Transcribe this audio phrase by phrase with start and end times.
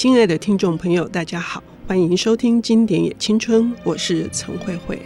[0.00, 4.98] 亲爱的听众朋友，大家好，欢迎收听《经典也青春》，我是陈慧慧。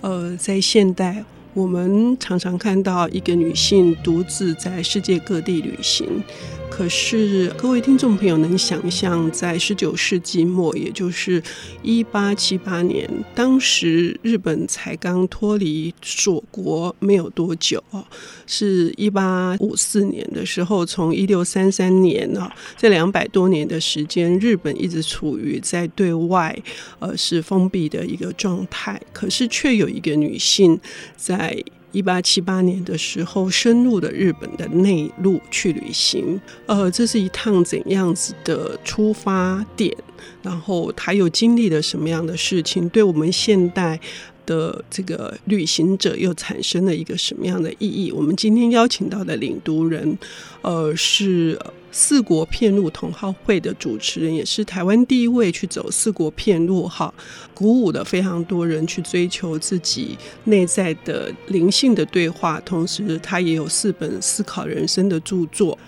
[0.00, 1.24] 呃，在现代，
[1.54, 6.22] 我们常常看到一个女性独自在世界各地旅行。
[6.70, 11.42] 可是，各位听众朋友能想象，在十九世纪末，也就是
[11.82, 18.04] 一八七八年，当时日本才刚脱离锁国没有多久哦，
[18.46, 26.56] 是一八五四年的时候，从一六三三年啊，这两百多年的时间，日本一直处于在对外
[27.00, 30.78] 呃是封闭的一个状态，可是却有一个女性
[31.16, 31.60] 在。
[31.92, 36.40] 一八七八年的时候，深入了日本的内陆去旅行。
[36.66, 39.94] 呃，这是一趟怎样子的出发点？
[40.42, 42.88] 然后他又经历了什么样的事情？
[42.90, 43.98] 对我们现代
[44.44, 48.12] 的这个旅行者又产生了一个什么样的意义？
[48.12, 50.18] 我们今天邀请到的领读人，
[50.62, 51.58] 呃，是
[51.90, 57.12] 四国片路同好会的主持人，也是台湾第一位去走四国片路哈，
[57.54, 62.60] 鼓舞了非常多人去追求自己内在的灵性的对话。
[62.60, 65.78] 同时，他也有四本思考人生的著作，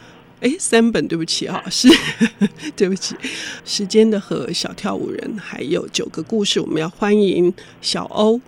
[0.41, 1.89] 哎，三本，对不起哈， 是
[2.75, 3.15] 对不起，
[3.65, 8.41] 时间的河、小跳舞人，还有九个故事，我们要欢迎小欧。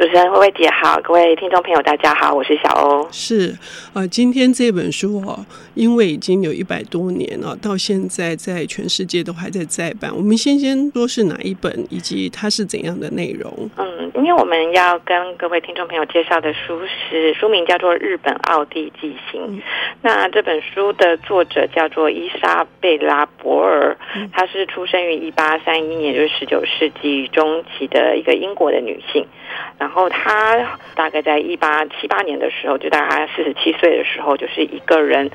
[0.00, 3.06] 主持人薇薇姐好，各位听众朋友大家好，我是小欧。
[3.12, 3.54] 是，
[3.92, 10.10] 呃，今天这本书哦，因为已经有一百多年了，到现在在全世界都还在再版。
[10.16, 13.52] 我们先先说是哪一本，以及它是怎样的内容？
[13.76, 19.42] 嗯，因为我们要跟各位听众朋友介绍的书是书名叫做《日本奥地记行》。
[19.48, 19.60] 嗯，
[20.00, 23.96] 那这本书的作者叫做伊莎贝拉·博尔，
[24.32, 29.26] 她是出生于一八三一年，就是十九世纪中期的一个英国的女性。
[29.78, 35.30] 然后她大概在一八七八年的时候，就大概四十七岁的时候，就是一个人，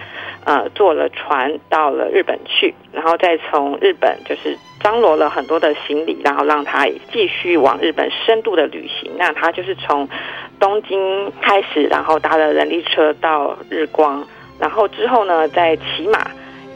[0.45, 9.11] 呃，坐了船到了日本去，然后再从日本就是张罗了很多的行李，然后让他继续往日本深度的旅行。
[9.17, 10.07] 那他就是从
[10.59, 14.25] 东京开始，然后搭了人力车到日光，
[14.59, 16.19] 然后之后呢，再骑马。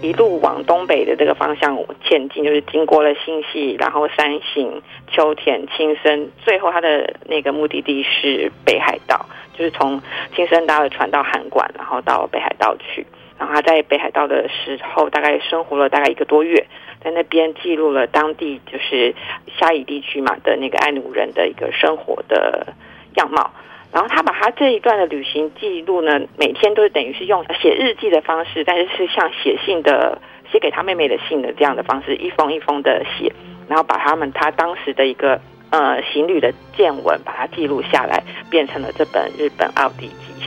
[0.02, 9.26] 一路往东北的这个方向前进，就是经过了新潟，然后山形、秋田、青森，最后他的那个目的地是北海道，
[9.58, 10.02] 就是从
[10.36, 13.06] 青森搭了船到函馆，然后到北海道去。
[13.38, 16.66] 然后他在北海道的时候，大概生活了大概一个多月，
[17.02, 19.16] 在那边记录了当地就是
[19.58, 22.74] 虾夷地区嘛的那个爱努人的一个生活的
[23.16, 23.52] 样貌。
[23.92, 33.34] 然后他把他这一段的旅行记录呢，每天都是等于是用写日记的方式，但是是像写信的写给他妹妹的信的这样的方式，一封一封的写，
[33.68, 35.42] 然后把他们他当时的一个
[35.72, 40.39] 呃行旅的见闻，把它记录下来，变成了这本日本奥地记，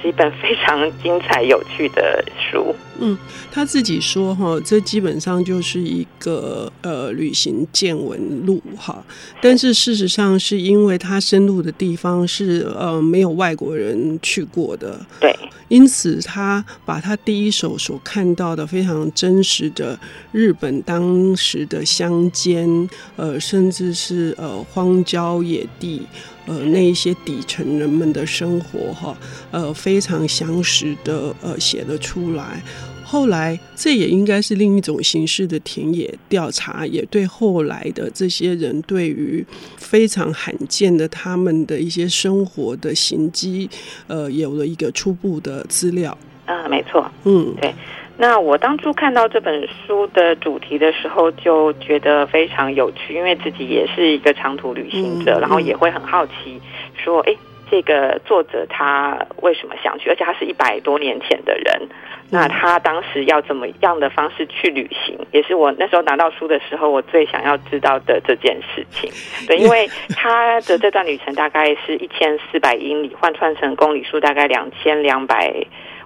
[0.00, 2.74] 是一本非常精彩有趣的书。
[2.98, 3.16] 嗯，
[3.52, 9.04] 他自己说哈，这基本上就是一个呃旅行见闻录哈。
[9.40, 15.36] 但是事实上，是因为他深入的地方是呃没有外国人去过的，对，
[15.68, 19.98] 因此他把他第一手所看到的非常真实的
[20.32, 26.06] 日本当时的乡间，呃，甚至是呃荒郊野地，
[26.46, 29.16] 呃那一些底层人们的生活哈，
[29.50, 32.62] 呃非常详实的呃写了出来。
[33.08, 39.46] 后来，这也应该是另一种形式的田野调查，也对后来的这些人对于
[39.76, 43.70] 非常罕见的他们的一些生活的行迹，
[44.08, 46.18] 呃，有了一个初步的资料。
[46.46, 47.72] 啊，没错，嗯，对。
[48.18, 56.60] 那我当初看到这本书的主题的时候，就觉得非常有趣，因为自己也是一个长途旅行者，嗯、然后也会很好奇，
[56.96, 57.34] 说，哎。
[57.68, 60.08] 这个作者他为什么想去？
[60.08, 61.88] 而且他是一百多年前的人，
[62.30, 69.10] 那他当时要怎么样的方式去旅行，也是我那时候拿到书的时候，我最想要知道的这件事情。
[69.48, 75.52] 对，因为他的这段旅程大概是一千四百英里，换算成公里数大概两千两百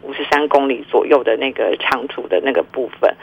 [0.02, 3.14] 五十三公里左右的那个长途的那个部分。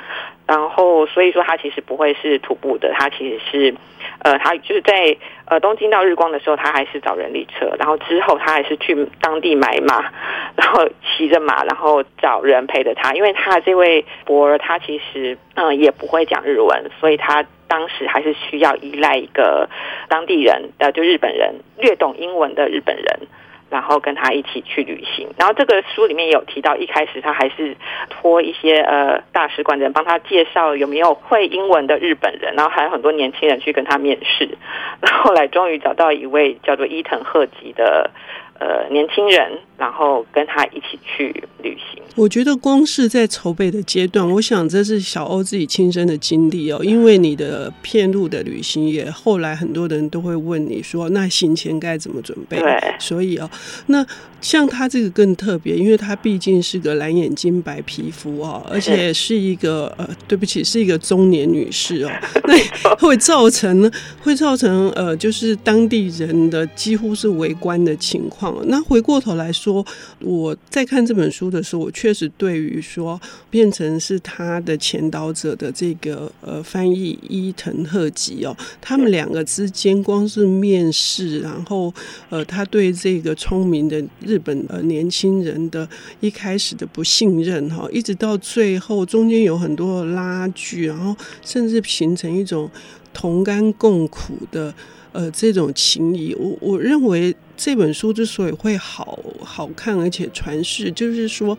[0.47, 3.75] 然后，所以说他其实不会是徒步的，他其实是，
[4.19, 10.09] 呃，他就是在呃东京到日光的时候，他还是找人力车，然后之后他还是去当地买马，
[10.55, 19.67] 然后骑着马，然后找人陪着他，因为他这位博儿他其实嗯、也不会讲日文，所以他当时还是需要依赖一个
[20.07, 23.27] 当地人，呃，就日本人略懂英文的日本人。
[23.69, 27.75] 然后跟他一起去旅行，然后这个书里面有提到，一开始他还是
[28.09, 34.57] 托一些呃大使馆的人帮他介绍有没有会英文的日本人，然后还有很多年轻人去跟他面试，
[35.01, 38.11] 然后后来终于找到一位叫做伊藤鹤吉的
[38.59, 42.03] 呃年轻人，然后跟他一起去旅行。
[42.15, 46.79] 我觉得光是在筹备的阶段，我想这是小欧自己亲身的经历哦。
[46.83, 52.57] 因为你的片路的旅行也后来很多人都会问你说，那行前该怎么准备？
[52.57, 53.47] 对，所以哦，
[53.85, 54.03] 那
[54.41, 62.09] 像他这个更特别，因为他毕竟是个蓝眼睛、白皮肤哦，而且是一个呃，对不起，是一个中年女士哦，
[62.45, 62.55] 那
[62.95, 63.91] 会造成
[64.21, 68.55] 会造成呃，就是当地人的几乎是围观的情况。
[68.65, 69.85] 那回过头来说，说
[70.21, 73.19] 我在看这本书的时候，我确实对于说
[73.49, 81.93] 变成是他的前导者的这个呃翻译伊藤贺吉哦，他们两个之间光是面试，然后
[82.29, 85.87] 呃他对这个聪明的日本呃年轻人的
[86.21, 91.13] 一开始的不信任哈，一直到最后中间有很多拉锯，然后
[91.43, 92.71] 甚至形成一种
[93.13, 94.73] 同甘共苦的
[95.17, 96.35] 呃这种情谊。
[96.35, 101.57] 我我认为这本书之所以会好好看而且传世，就是说。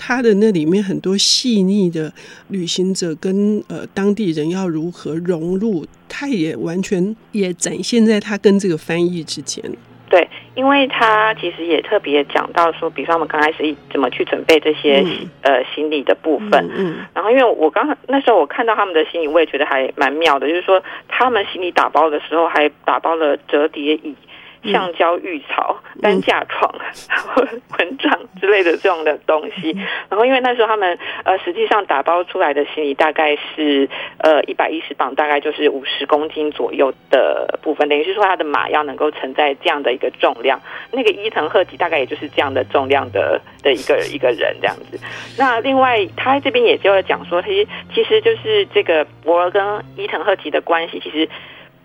[0.00, 2.12] 他的那里面很多细腻的
[2.50, 9.60] 旅行者跟呃当地人要如何融入，他也完全也展现在他跟这个翻译之间。
[10.08, 16.64] 对，因为他其实也特别讲到说，比如说我们刚开始怎么去准备这些、嗯、呃行李的部分。
[16.74, 16.96] 嗯。
[16.98, 24.14] 嗯，然后因为我刚那时候我看到他们的行李，我也觉得还蛮妙的，就是说他们行李打包的时候还打包了折叠椅。
[24.72, 26.72] 橡胶浴槽、担架床、
[27.78, 29.76] 蚊帐之类的这种的东西，
[30.08, 33.88] 然后因为那时候他们呃实际上打包出来的行李大概是
[34.18, 40.60] 呃一百一十磅，大概就是五十公斤左右的部分，等于是说他的马要能够承载这样的一个重量，
[40.92, 44.98] 那个伊藤贺吉大概也就是这样的重量的的一个一个人这样子。
[45.38, 51.28] 那另外他这边也就要讲说，其实其实就是这个博尔跟伊藤贺吉的关系，其实。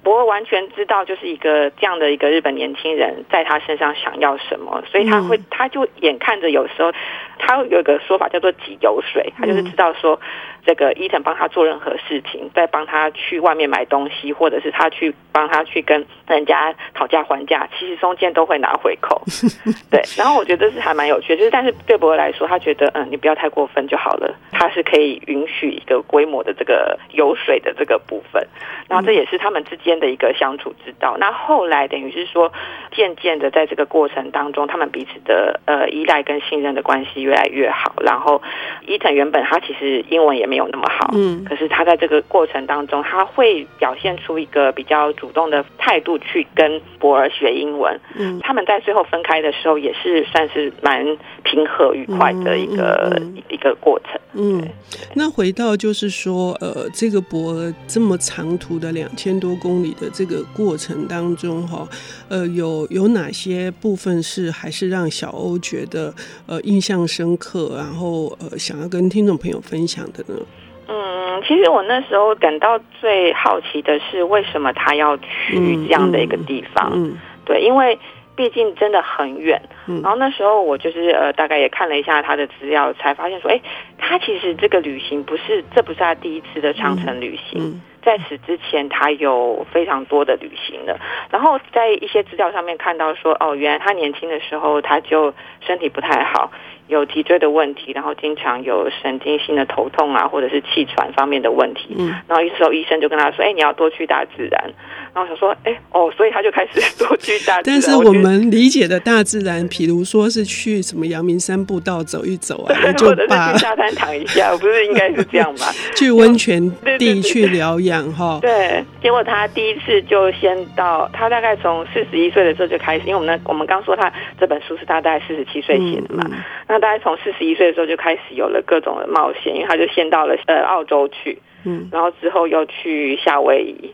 [0.04, 6.92] 博尔完全知道，就是一个这样的一个日本年轻人，在他身上想要什么，所以他会，他就眼看着有时候，
[7.40, 10.20] 他有一个说法叫做挤油水，他就是知道说。
[10.66, 19.22] 这个伊藤帮他做任何事情，在帮他去外面买东西，或者是他去帮他去跟人家讨价还价，其实中间都会拿回扣。
[19.92, 28.42] 对，然后我觉得是还蛮有趣的，就是但是对博尔来说，他觉得嗯，你不要太过分就好了，他是可以允许一个规模的这个油水的这个部分，
[28.88, 31.18] 然后这也是他们之间的一个相处之道。
[31.19, 32.51] 那后来等于是说，
[32.95, 37.94] 渐渐的在这个过程当中，他们彼此的呃依赖跟信任的关系越来越好。
[38.01, 38.42] 然后
[38.88, 51.06] 伊藤原本他其实英文也没有那么好，嗯，可是他在这个过程当中，他会表现出一个比较主动的态度去跟博尔学英文，嗯，他们在最后分开的时候，也是算是蛮
[51.44, 54.68] 平和愉快的一个、嗯嗯嗯、一个过程，嗯，
[55.13, 61.88] 那回到就是说，呃，这个博尔这么长途的两千多公里的这个过程当中，哈，
[62.30, 66.12] 呃，有有哪些部分是还是让小欧觉得
[66.47, 70.39] 呃印象深刻，然后呃想要跟听众朋友分享的呢？
[70.88, 76.91] 嗯，其实我那时候感到最好奇的是，为什么他要去这样的一个地方？
[76.94, 77.97] 嗯，嗯对，因为
[78.35, 79.62] 毕竟真的很远。
[79.88, 83.62] 嗯，然后那时候我就是呃，大概也看了一下他的资料，才发现说，哎，
[83.97, 87.62] 他其实这个旅行不是，这不是他第一次的长城旅行。
[87.62, 91.00] 嗯嗯在此之前，他有非常多的旅行的。
[91.30, 96.52] 然后在一些资料上面看到说，哦，原来他年轻的时候他就身体不太好，
[96.88, 101.95] 有脊椎的问题，然后经常有神经性的头痛啊，或者是气喘方面的问题。
[101.98, 104.74] 嗯，然后一时候医生就跟他说，哎，你要多去大自然。
[105.14, 107.80] 然后想说，哎，哦，所以他就开始 多去大自然。
[107.80, 115.72] 但是我们理解的大自然，比如说是去什么阳明山步道走一走啊，就或者是去沙滩躺一下，不是应该是这样吧？
[115.96, 116.60] 去温泉
[116.98, 118.40] 地去疗养哈。
[118.42, 133.92] 对，结果他第一次就先到，他大概从四十一岁的时候就开始，因为我们那我们刚说他这本书是他大概四十七岁写的嘛，嗯嗯、那大概从四十一岁的时候就开始有了各种的冒险，因为他就先到了呃澳洲去，嗯，然后之后又去夏威夷。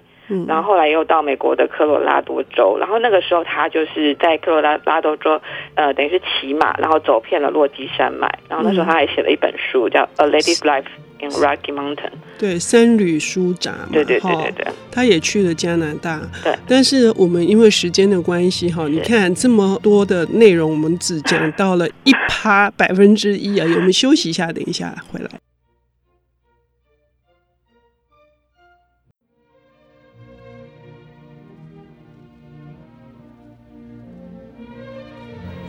[0.47, 5.41] 然后后来又到美国的科罗拉多州，然后那个时候他就是在科罗拉拉多州，
[5.75, 8.27] 呃，等于是骑马，然后走遍了落基山脉。
[8.47, 10.85] 然后那时候他还写了一本书，叫《A Lady's Life
[11.19, 11.95] in Rocky Mountain》。
[12.37, 13.89] 对，三旅书札嘛。
[13.91, 14.67] 对对对对对。
[14.91, 16.21] 他也去了加拿大。
[16.43, 16.53] 对。
[16.67, 23.65] 但是我们因为时间的关系，哈，你看这么多的内容，我们只讲 到了一趴百分之一啊。
[23.75, 25.29] 我们休息一下，等一下回来。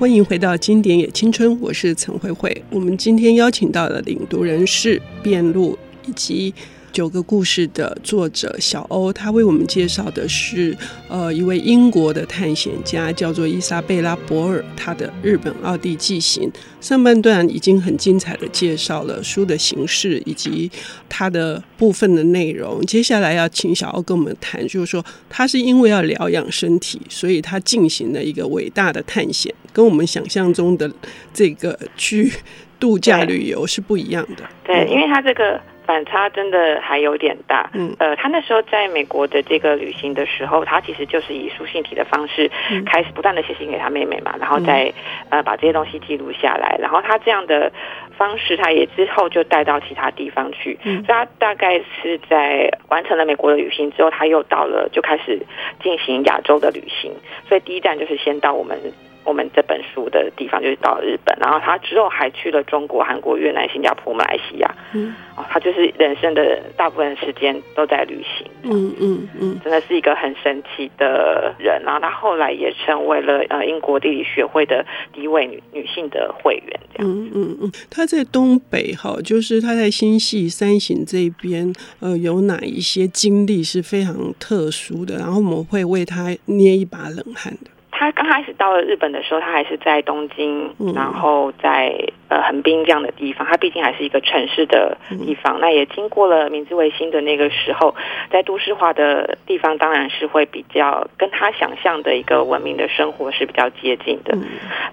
[0.00, 2.64] 欢迎回到《经典也青春》，我是陈慧慧。
[2.70, 6.54] 我们今天邀请到的领读人士辩路以及
[6.92, 10.76] 九个故事的作者小欧，他为我们介绍的是
[11.08, 16.50] 呃一位英国的探险家，叫做伊莎贝拉·博尔，他的日本奥地记行。
[16.80, 20.70] 上半段已经很精彩的介绍了书的形式以及
[21.08, 30.90] 它的部分的内容，接下来要请小欧跟我们谈，就是说他是因为要疗养身体，所以他进行了一个伟大的探险，跟我们想象中的
[31.34, 32.32] 这个去
[32.78, 34.44] 度假旅游是不一样的。
[34.64, 35.60] 对，因为他这个。
[35.90, 37.68] 反差真的还有点大。
[37.74, 42.48] 嗯，呃，他那时候在美国的这个旅行的时候，他其实就是以书信体的方式
[42.86, 44.92] 开始不断的写信给他妹妹嘛，然后再
[45.30, 46.76] 呃把这些东西记录下来。
[46.78, 47.72] 然后他这样的
[48.16, 50.78] 方式，他也之后就带到其他地方去。
[50.84, 55.44] 嗯，所以他大概是在完成了美国的旅行之后，他又到了就开始
[55.82, 57.12] 进行亚洲的旅行。
[57.48, 58.78] 所以第一站就是先到我们。
[59.24, 64.74] 我们这本书的地方就是到了日本，然后他之后还去了中国、韩国、越南、新加坡、马来西亚。
[64.92, 68.46] 嗯，哦，他就是人生的大部分时间都在旅行。
[68.62, 71.82] 嗯嗯嗯，真的是一个很神奇的人。
[71.84, 76.80] 然后他后来也成为了呃英国地理学会的第一位女女性的会员。
[76.94, 77.10] 这样。
[77.10, 85.16] 嗯嗯嗯，他在东北哈，就是他在新系三省这边，呃，有哪一些经历是非常特殊的？
[85.16, 87.70] 然后我们会为他捏一把冷汗的。
[88.00, 91.94] 他刚开始到了日本的时候，他还是在东京，然后在
[92.28, 93.46] 呃横滨这样的地方。
[93.46, 97.94] 他毕竟还是一个城市的地方，那也经过了明治维新的那个时候，
[98.30, 104.34] 在都市化的地方，当然是会比较跟他想象的一个文明的生活是比较接近的。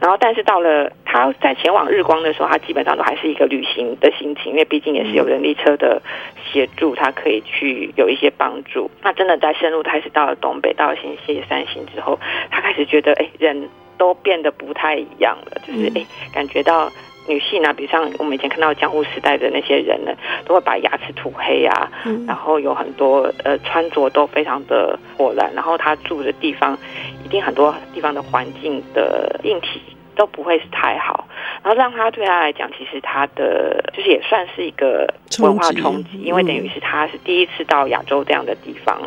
[0.01, 6.01] 然后，但是到了他在前往日光的时候，他基本上都还是一个旅行的心情，因为毕竟也是有人力车的
[6.51, 8.89] 协助，他可以去有一些帮助。
[9.03, 12.17] 那真的在深入开始到了东北，到了新西三星之后，
[12.49, 13.13] 他开始觉得。
[13.17, 16.87] 哎，人都变得不太一样了，就是哎，感觉到
[17.27, 20.11] 女性啊，比如像我们以前看到江户时代的那些人呢，
[20.45, 26.77] 都会把牙齿涂黑啊，嗯、然后有很多呃穿着都非常的破烂，然后他住的地方
[27.25, 29.81] 一定很多地方的环境的硬体
[30.17, 31.27] 都不会是太好，
[31.63, 35.07] 然后让他对他来讲，其实他的就是也算是一个
[35.39, 38.99] 文化冲击，因为等于是他是第一次到亚洲这样的地方。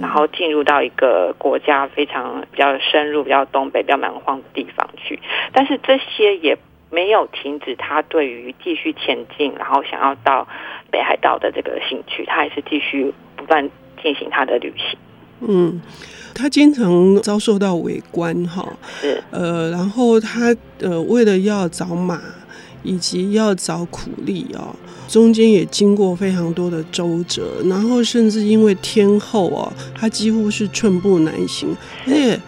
[0.00, 5.20] 然后进入到一个国家非常比较深入、比较东北、比较蛮荒的地方去，
[5.52, 6.56] 但是这些也
[6.90, 10.48] 没有停止他对于继续前进，然后想要到
[10.90, 13.68] 北海道的这个兴趣，他还是继续不断
[14.02, 14.98] 进行他的旅行。
[15.40, 15.80] 嗯，
[16.34, 18.66] 他经常遭受到围观，哈，
[19.00, 22.20] 是，呃，然后他呃为了要找马。
[22.86, 24.76] 以及要找苦力哦，
[25.08, 31.74] 中间也经过非常多的周折，然后甚至因为天后哦，他几乎是寸步难行，
[32.06, 32.40] 而且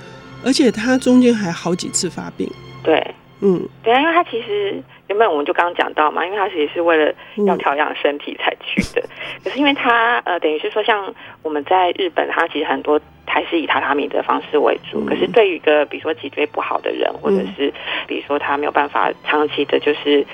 [0.45, 2.47] 而且他中间还好几次发病。
[2.85, 7.13] 对，嗯，对啊，因为他其实原本我们就刚刚讲到嘛，因为他其实是为了
[7.47, 9.11] 要调养身体才去的，嗯、
[9.45, 13.01] 可是因为他呃，等于是说像我们在日本，他其实很多。
[13.29, 17.75] 还是以榻榻米的方式为主，可是对于一个比如说脊椎不好的人，或者是
[18.07, 20.25] 比如说他没有办法长期的，就是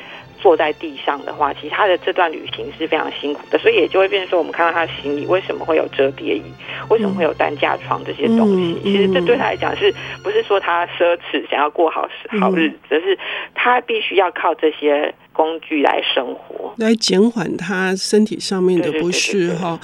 [0.42, 6.42] 坐在地上的话，其实他的这段旅行是非常辛苦的，所以也就会变成说，我们看到他的行李为什么会有折叠椅，
[6.90, 9.94] 为什么会有担架床这些东西，其实这对他来讲是
[10.24, 12.08] 不是说他奢侈想要过好
[12.40, 13.16] 好日子，而是
[13.54, 15.14] 他必须要靠这些。
[15.32, 19.78] 工具来生活，来减缓他身体上面的不适哈。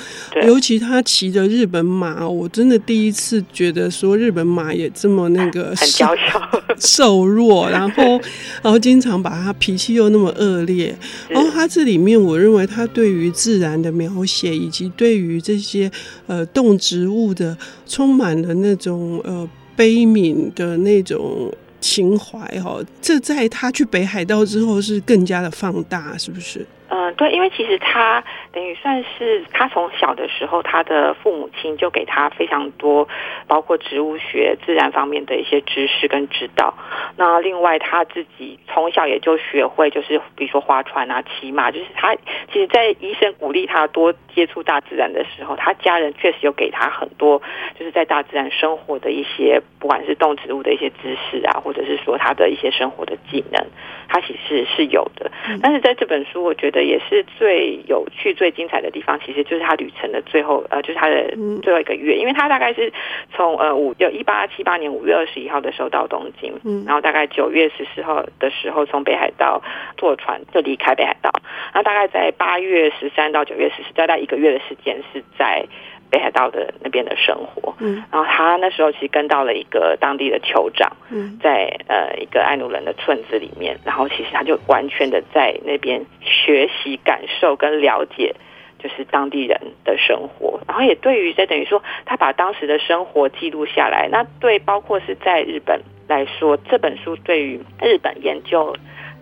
[0.45, 6.41] 尤其他骑着日本马，我真的第一次觉得说日本马也这么那个很 娇小、
[6.79, 8.21] 瘦弱，然后
[8.63, 10.95] 然后经常把他脾气又那么恶劣。
[11.29, 15.91] 然后他这里面，我认为他对于自然的描写，以及对于这些
[16.27, 21.53] 呃动植物的，充满了那种呃悲悯的那种。
[21.81, 26.67] 情怀哈，这在他去北海道之后是更加的放大，是不是？
[26.91, 33.07] 嗯，对，因为其实他等于算是他从小的时候，他的父母亲就给他非常多，
[33.47, 36.73] 包括植物学、自然方面的一些知识跟指导。
[37.19, 47.43] 那另外他自己从小也就学会，就是比如说划船啊、骑马，就是他其实，在医生鼓励他多接触大自然的时候，他家人确实有给他很多，
[47.79, 53.63] 就是在大自然生活的一些，不管是动植物的一些知识啊，或者是说他的一些生活的技能，
[54.09, 55.31] 他其实是有的。
[55.61, 56.78] 但是在这本书，我觉得。
[56.85, 62.93] 也是最有趣、最精彩的地方，其实就是他旅程的最后，呃，就是他的最后一个月，因为他大概是
[63.35, 69.63] 从呃五有一八七八年五月二十一号的时候到东京，嗯，然后大概九月十四号的时候从北海道
[69.97, 71.31] 坐船就离开北海道，
[71.75, 75.67] 那大概在八月十三到九月十四，大概一个月的时间是在。
[76.11, 88.35] 北海道的那边的生活，嗯，然后他那时候其实跟到了一个当地的酋长，嗯，在呃一个爱努人的村子里面，然后其实他就完全的在那边学习、感受跟了解
[88.79, 94.09] 就是当地人的生活，然后也对于这等于说他把当时的生活记录下来。
[94.11, 98.75] 那对包括是在日本来说，这本书对于日本研究。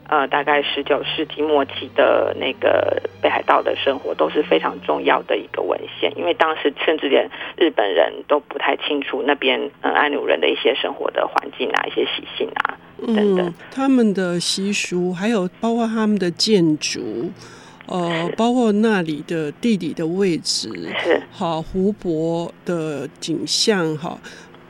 [0.08, 17.30] 呃，大概十九世纪末期的那个北海道的生活都是非常重要的一个文献，因为当时甚至连日本人都不太清楚那边嗯爱努人的一些生活的环境啊、一些习性啊等等，嗯，他们的习俗，还有包括他们的建筑，
[17.86, 20.70] 呃，包括那里的地理的位置，
[21.02, 24.18] 是好湖泊的景象，哈。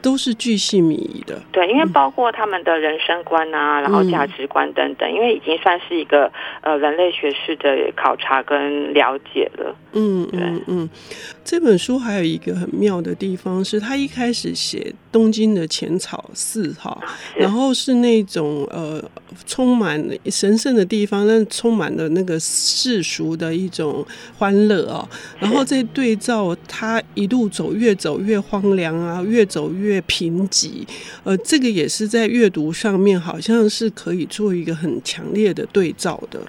[0.06, 9.75] 都是巨细靡遗的，对，因为包括他们的人生观啊，嗯、然后价值观等等，因为已经算是一个呃人类学式的考察跟了解了。
[9.94, 10.88] 嗯嗯嗯，
[11.42, 16.94] 这本书还有一个很妙的地方是，他一开始写东京的浅草寺哈，
[17.38, 19.02] 然后是那种呃
[19.46, 24.06] 充满神圣的地方，但充满了那个世俗的一种
[24.37, 25.08] 欢乐哦，
[25.38, 30.02] 然后再对照他一路走，越走越荒凉啊，越走越。
[30.08, 30.87] 贫瘠，
[31.25, 36.40] 呃，这个也是在阅读上面，好像是可以做一个很强烈的对照的。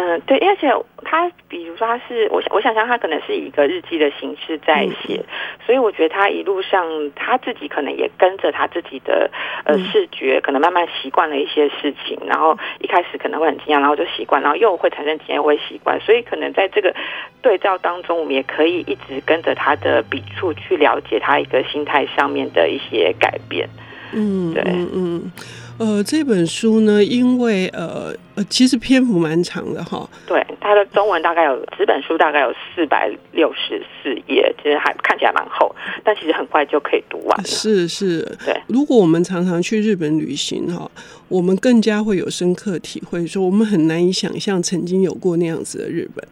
[0.00, 0.72] 嗯，对，而且
[1.04, 5.24] 他，比如说他是我，我想象他可能是以一个日记的形式在写，嗯、
[5.66, 6.86] 所以我觉得他一路上
[7.16, 9.28] 他自己可能也跟着他自己的
[9.64, 16.94] 呃视觉，可能慢慢习惯了一些事情，然后一开始可能会很惊讶，然后就习惯，然后又会产生经验，会习惯，所以可能在这个
[17.42, 23.68] 对照当中，我们也可以一直跟着他的笔触去了解他一个心态上面的一些改变。
[24.12, 24.92] 嗯，对，嗯。
[24.94, 25.32] 嗯
[25.78, 30.08] 呃，这本书呢，因为呃呃，其实篇幅蛮长的哈。
[30.26, 37.44] 对，它的中文大概有，这本书大概有四百六十四页，其实还看起来蛮厚，但其实很快就可以读完了。
[37.44, 38.60] 是是，对。
[38.66, 40.90] 如果我们常常去日本旅行哈，
[41.28, 46.26] 我们更加会有深刻体会，说我们很难以想象曾经有过那样子的日本。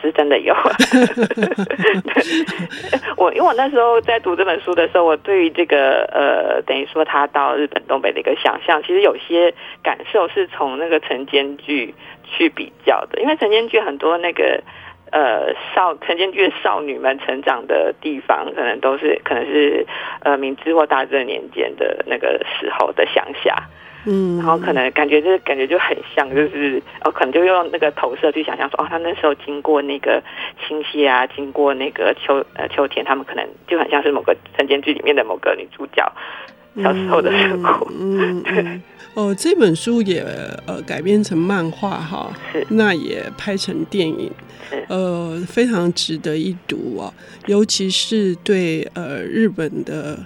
[0.00, 0.54] 是真的有，
[3.16, 14.62] 我因为我那时候在读这本书的时候，我对于这个呃，等于说他到日本东北的一个想象，其实有些感受是从那个晨间剧去比较的，因为晨间剧很多那个
[15.10, 19.86] 呃少晨间剧少女们成长的地方，可能都是可能是
[20.22, 23.56] 呃明治或大正年间的那个时候的乡下。
[24.10, 30.22] 嗯，然后可能感觉就是感觉就很像，就是哦，可能就用那个投射去想象说，哦，他那时候经过那个
[30.66, 36.10] 青荇啊，经过那个秋呃秋天，他们可能就很像是某个神间剧里面的某个女主角
[36.82, 37.86] 小时候的生活。
[38.00, 38.82] 嗯，嗯， 嗯
[39.14, 40.24] 哦，这本书也
[40.66, 44.30] 呃改编成漫画哈，是那也拍成电影，
[44.88, 47.12] 呃，非常值得一读啊，
[47.46, 50.18] 尤其是对呃日本的。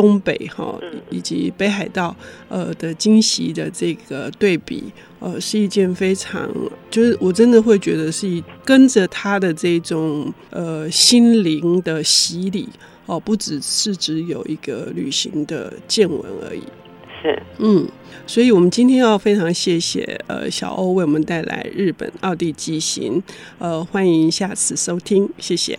[0.00, 2.16] 东北哈，以及北海道
[2.48, 4.84] 呃的惊喜的这个对比，
[5.18, 6.48] 呃，是一件非常，
[6.90, 12.66] 就是我真的会觉得是跟着他的这种呃心灵的洗礼
[13.04, 16.62] 哦，不只是只有一个旅行的见闻而已。
[17.20, 17.86] 是，嗯，
[18.26, 23.22] 所以我们今天要非常谢谢呃小欧为我们带来日本奥地纪行，
[23.58, 25.78] 呃，欢迎下次收听，谢谢。